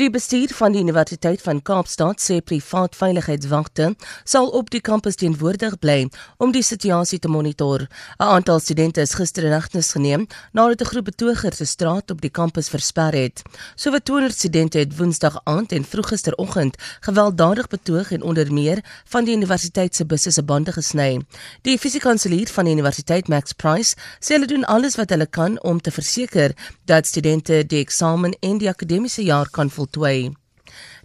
Die 0.00 0.08
bestuur 0.10 0.48
van 0.56 0.72
die 0.72 0.80
Universiteit 0.80 1.42
van 1.44 1.58
Kaapstad 1.60 2.22
sê 2.24 2.38
privaat 2.40 2.94
veiligheidswagte 2.96 3.90
sal 4.24 4.46
op 4.56 4.70
die 4.72 4.80
kampus 4.80 5.18
teenwoordig 5.20 5.74
bly 5.82 6.06
om 6.40 6.54
die 6.54 6.62
situasie 6.64 7.18
te 7.20 7.28
monitor. 7.28 7.84
'n 7.84 8.30
Aantal 8.36 8.60
studente 8.60 9.00
is 9.00 9.12
gister 9.14 9.44
in 9.44 9.52
hegtenis 9.52 9.92
geneem 9.92 10.26
nadat 10.52 10.80
'n 10.80 10.90
groep 10.92 11.04
betogers 11.04 11.56
se 11.56 11.64
straat 11.64 12.10
op 12.10 12.20
die 12.20 12.30
kampus 12.30 12.68
versper 12.68 13.12
het. 13.12 13.42
Sowat 13.74 14.04
200 14.04 14.38
studente 14.38 14.78
het 14.78 14.96
Woensdag 14.96 15.40
aand 15.44 15.72
en 15.72 15.84
vroeg 15.84 16.08
gisteroggend 16.08 16.76
gewelddadig 17.00 17.68
betoog 17.68 18.10
en 18.12 18.22
onder 18.22 18.52
meer 18.52 18.78
van 19.04 19.24
die 19.24 19.36
universiteit 19.36 19.94
se 19.94 20.06
busse 20.06 20.30
se 20.30 20.42
bande 20.42 20.72
gesny. 20.72 21.20
Die 21.62 21.78
fisiekanselier 21.78 22.48
van 22.48 22.64
die 22.64 22.72
universiteit 22.72 23.28
Max 23.28 23.52
Price 23.52 23.96
sê 24.20 24.32
hulle 24.32 24.46
doen 24.46 24.64
alles 24.64 24.96
wat 24.96 25.10
hulle 25.10 25.26
kan 25.26 25.62
om 25.62 25.80
te 25.80 25.90
verseker 25.90 26.54
dat 26.84 27.06
studente 27.06 27.66
die 27.66 27.80
eksamen 27.80 28.32
en 28.40 28.58
die 28.58 28.68
akademiese 28.68 29.22
jaar 29.22 29.50
kan 29.50 29.70
voltooi. 29.70 29.89
way. 29.96 30.30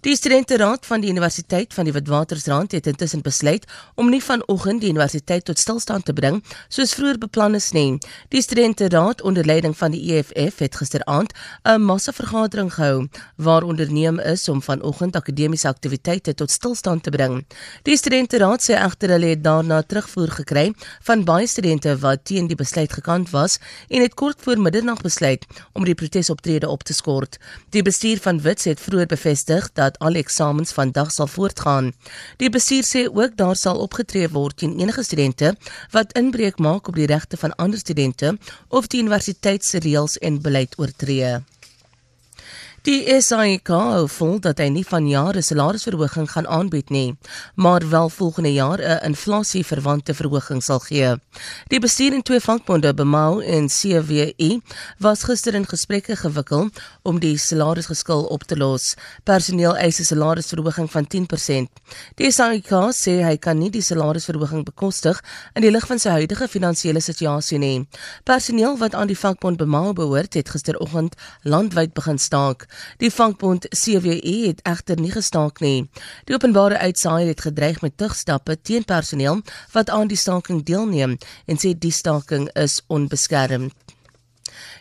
Die 0.05 0.15
studenteraad 0.15 0.85
van 0.85 1.01
die 1.01 1.09
Universiteit 1.09 1.73
van 1.73 1.87
die 1.87 1.93
Witwatersrand 1.93 2.71
het 2.71 2.87
intussen 2.87 3.23
besluit 3.25 3.63
om 3.95 4.09
nie 4.13 4.21
vanoggend 4.21 4.83
die 4.83 4.89
universiteit 4.93 5.45
tot 5.45 5.57
stilstand 5.57 6.05
te 6.05 6.13
bring 6.13 6.35
soos 6.69 6.91
vroeër 6.93 7.17
beplan 7.23 7.57
is 7.57 7.71
nie. 7.73 7.97
Die 8.29 8.41
studenteraad 8.45 9.23
onder 9.25 9.45
leiding 9.49 9.73
van 9.77 9.95
die 9.95 10.03
EFF 10.13 10.61
het 10.61 10.77
gisteraand 10.77 11.33
'n 11.63 11.81
massavergadering 11.81 12.69
gehou 12.73 13.07
waar 13.35 13.63
onderneem 13.63 14.19
is 14.19 14.49
om 14.49 14.61
vanoggend 14.61 15.15
akademiese 15.15 15.67
aktiwiteite 15.67 16.33
tot 16.33 16.51
stilstand 16.51 17.03
te 17.03 17.09
bring. 17.09 17.45
Die 17.83 17.97
studenteraad 17.97 18.61
sê 18.61 18.77
egter 18.77 19.09
hulle 19.09 19.33
het 19.33 19.43
daarna 19.43 19.81
terugvoer 19.81 20.31
gekry 20.31 20.73
van 21.01 21.23
baie 21.23 21.47
studente 21.47 21.97
wat 21.97 22.25
teen 22.25 22.47
die 22.47 22.55
besluit 22.55 22.93
gekant 22.93 23.29
was 23.29 23.57
en 23.89 24.01
het 24.01 24.13
kort 24.13 24.37
voor 24.41 24.59
middernag 24.59 25.01
besluit 25.01 25.45
om 25.73 25.83
die 25.83 25.95
protesoptrede 25.95 26.69
op 26.69 26.83
te 26.83 26.93
skort. 26.93 27.37
Die 27.69 27.81
bestuur 27.81 28.17
van 28.21 28.41
Wits 28.41 28.63
het 28.63 28.79
vroeër 28.79 29.05
bevestig 29.05 29.71
dat 29.73 29.93
dat 29.95 30.07
al 30.07 30.19
eksamens 30.19 30.73
vandag 30.73 31.11
sal 31.11 31.27
voortgaan. 31.27 31.93
Die 32.37 32.49
bestuur 32.49 32.83
sê 32.83 33.07
ook 33.07 33.37
daar 33.37 33.55
sal 33.55 33.79
opgetree 33.79 34.27
word 34.29 34.57
teen 34.57 34.77
enige 34.79 35.03
studente 35.03 35.55
wat 35.91 36.13
inbreuk 36.19 36.59
maak 36.59 36.87
op 36.87 36.95
die 36.95 37.07
regte 37.07 37.37
van 37.37 37.55
ander 37.55 37.79
studente 37.79 38.37
of 38.67 38.87
die 38.87 39.01
universiteit 39.01 39.63
se 39.63 39.79
reëls 39.79 40.17
en 40.17 40.41
beleid 40.41 40.75
oortree. 40.77 41.39
Die 42.85 43.01
SAIK 43.09 43.69
voel 44.13 44.35
dat 44.45 44.59
hy 44.61 44.67
nie 44.69 44.83
van 44.85 45.07
jare 45.09 45.41
salarisverhoging 45.41 46.27
gaan 46.29 46.45
aanbied 46.45 46.91
nie, 46.93 47.15
maar 47.57 47.81
wel 47.89 48.09
volgende 48.13 48.51
jaar 48.53 48.77
'n 48.77 49.05
inflasieverwante 49.09 50.13
verhoging 50.13 50.61
sal 50.63 50.79
gee. 50.79 51.15
Die 51.67 51.79
bestuur 51.79 52.13
in 52.13 52.21
twee 52.21 52.39
vakbonde, 52.39 52.93
BMAU 52.93 53.41
en 53.41 53.67
CWU, 53.67 54.61
was 54.99 55.23
gister 55.23 55.53
in 55.53 55.65
gesprekke 55.65 56.15
gewikkel 56.15 56.69
om 57.01 57.19
die 57.19 57.37
salarisgeskil 57.37 58.23
op 58.23 58.43
te 58.43 58.57
los. 58.57 58.93
Personeel 59.23 59.77
eis 59.77 59.99
'n 59.99 60.03
salarisverhoging 60.03 60.91
van 60.91 61.07
10%. 61.07 61.69
Die 62.15 62.31
SAIK 62.31 62.69
sê 62.93 63.23
hy 63.23 63.37
kan 63.37 63.57
nie 63.57 63.69
die 63.69 63.81
salarisverhoging 63.81 64.63
bekostig 64.63 65.23
in 65.53 65.61
die 65.61 65.71
lig 65.71 65.87
van 65.87 65.99
sy 65.99 66.09
huidige 66.09 66.47
finansiële 66.47 66.99
situasie 66.99 67.57
nie. 67.57 67.87
Personeel 68.23 68.77
wat 68.77 68.93
aan 68.93 69.07
die 69.07 69.17
vakbond 69.17 69.57
BMAU 69.57 69.93
behoort, 69.93 70.33
het 70.33 70.49
gisteroggend 70.49 71.15
landwyd 71.41 71.93
begin 71.93 72.19
staak. 72.19 72.73
Die 72.97 73.11
vakbond 73.11 73.67
CWE 73.69 74.35
het 74.47 74.61
egter 74.63 74.99
nie 74.99 75.11
gestaak 75.11 75.59
nie. 75.59 75.89
Die 76.25 76.35
openbare 76.35 76.77
uitsaaier 76.77 77.27
het 77.27 77.41
gedreig 77.47 77.81
met 77.81 77.97
tugstappe 77.97 78.57
teen 78.61 78.83
personeel 78.83 79.41
wat 79.71 79.89
aan 79.89 80.07
die 80.07 80.17
staking 80.17 80.63
deelneem 80.63 81.17
en 81.45 81.61
sê 81.61 81.73
die 81.77 81.91
staking 81.91 82.49
is 82.53 82.81
onbeskermd. 82.87 83.73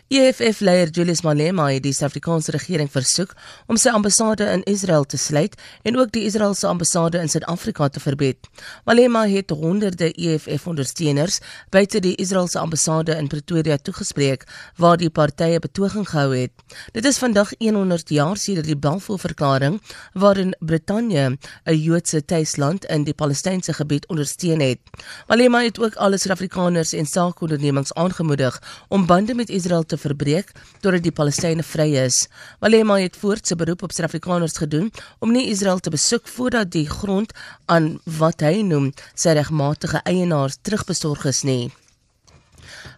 EFF-leier 0.07 0.89
Julius 0.93 1.23
Malema 1.25 1.65
het 1.73 1.81
die 1.81 1.93
Suid-Afrikaanse 1.93 2.51
regering 2.53 2.91
versoek 2.93 3.31
om 3.65 3.77
sy 3.81 3.89
ambassade 3.89 4.45
in 4.53 4.61
Israel 4.69 5.03
te 5.09 5.17
sluit 5.17 5.55
en 5.81 5.97
ook 5.97 6.11
die 6.13 6.27
Israeliese 6.29 6.67
ambassade 6.69 7.17
in 7.17 7.29
Suid-Afrika 7.29 7.87
te 7.89 7.99
verbied. 7.99 8.45
Malema 8.85 9.23
het 9.27 9.49
honderde 9.49 10.11
EFF-ondersteuners 10.13 11.39
buite 11.73 11.99
die 12.05 12.13
Israeliese 12.21 12.59
ambassade 12.61 13.15
in 13.17 13.27
Pretoria 13.27 13.77
toegespreek 13.77 14.45
waar 14.77 15.01
die 15.01 15.09
partye 15.09 15.59
betoging 15.59 16.05
gehou 16.09 16.35
het. 16.35 16.53
Dit 16.93 17.05
is 17.05 17.17
vandag 17.17 17.55
100 17.57 18.09
jaar 18.09 18.37
sedert 18.37 18.69
die 18.69 18.77
Balfour-verklaring 18.77 19.81
waarin 20.13 20.55
Brittanje 20.59 21.37
'n 21.65 21.77
Joodse 21.81 22.25
tuisland 22.25 22.85
in 22.85 23.03
die 23.03 23.13
Palestynse 23.13 23.73
gebied 23.73 24.07
ondersteun 24.07 24.59
het. 24.59 24.79
Malema 25.27 25.63
het 25.63 25.79
ook 25.79 25.95
alle 25.95 26.17
Suid-Afrikaners 26.17 26.93
en 26.93 27.05
saakondernemings 27.05 27.93
aangemoedig 27.93 28.61
om 28.87 29.05
bande 29.05 29.33
met 29.33 29.49
Israel 29.49 29.63
te 29.65 29.95
te 29.95 29.97
verbreek 29.97 30.51
totdat 30.83 31.03
die 31.05 31.13
Palestynë 31.15 31.63
vry 31.65 31.87
is. 32.05 32.25
Malema 32.61 32.99
het 33.01 33.17
voortse 33.21 33.55
beroep 33.59 33.85
op 33.87 33.95
Suid-Afrikaners 33.95 34.57
gedoen 34.61 34.91
om 35.19 35.31
nie 35.31 35.47
Israel 35.53 35.79
te 35.79 35.93
besoek 35.93 36.27
voordat 36.27 36.71
die 36.75 36.87
grond 36.89 37.33
aan 37.65 37.95
wat 38.19 38.45
hy 38.45 38.61
noem 38.67 38.91
sy 39.15 39.37
regmatige 39.39 40.03
eienaars 40.03 40.59
terugbesorg 40.61 41.25
is 41.31 41.43
nie. 41.47 41.71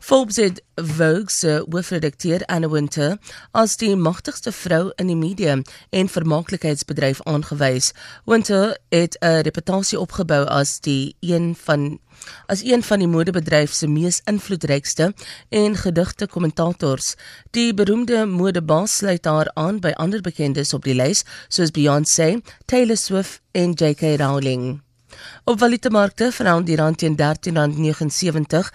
Forbes 0.07 0.35
het 0.35 0.63
Vogue 0.75 1.29
se 1.29 1.65
hoofredakteur 1.69 2.45
Anna 2.45 2.69
Winter 2.69 3.17
as 3.51 3.73
die 3.75 3.95
magtigste 3.95 4.53
vrou 4.55 4.93
in 4.95 5.09
die 5.11 5.17
media 5.19 5.57
en 5.89 6.07
vermaaklikheidsbedryf 6.07 7.19
aangewys. 7.27 7.91
Winter 8.23 8.77
het 8.89 9.17
'n 9.19 9.41
reputasie 9.43 9.99
opgebou 9.99 10.45
as 10.45 10.79
die 10.79 11.15
een 11.19 11.55
van 11.63 11.99
as 12.45 12.63
een 12.63 12.83
van 12.83 12.99
die 12.99 13.07
modebedryf 13.07 13.73
se 13.73 13.87
mees 13.87 14.21
invloedrykste 14.23 15.13
en 15.49 15.75
gedigte 15.75 16.27
kommentators. 16.27 17.15
Die 17.51 17.73
beroemde 17.73 18.25
modebaas 18.25 18.95
sluit 18.95 19.25
haar 19.25 19.51
aan 19.53 19.79
by 19.79 19.91
ander 19.91 20.21
bekendes 20.21 20.73
op 20.73 20.83
die 20.83 20.95
lys 20.95 21.23
soos 21.47 21.71
Beyoncé, 21.71 22.41
Taylor 22.65 22.97
Swift 22.97 23.41
en 23.51 23.71
J.K. 23.71 24.01
Rowling. 24.01 24.81
Op 25.43 25.59
valutamarkte 25.59 26.31
verander 26.31 26.65
die 26.65 26.75
rand 26.75 26.97
teen 26.97 27.15
13.79 27.15 28.71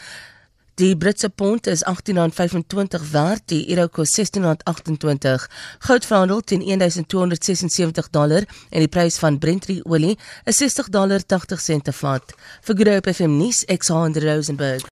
Die 0.74 0.96
Britse 0.96 1.28
pond 1.28 1.66
is 1.66 1.84
18.25 1.84 3.10
werd, 3.10 3.42
die 3.50 3.68
euro 3.74 3.88
kos 3.88 4.14
16.28. 4.16 5.44
Goud 5.84 6.06
verhandel 6.08 6.40
teen 6.40 6.64
1276 6.64 8.08
dollar 8.08 8.46
en 8.70 8.80
die 8.80 8.88
prys 8.88 9.18
van 9.20 9.36
Brent 9.38 9.68
olie 9.84 10.16
is 10.48 10.62
60 10.64 10.88
dollar 10.88 11.20
80 11.26 11.60
sente 11.60 11.92
vat. 11.92 12.32
Vir 12.64 12.80
Groep 12.80 13.12
FM 13.12 13.36
nuus, 13.36 13.66
Alexander 13.68 14.24
Rosenberg. 14.30 14.88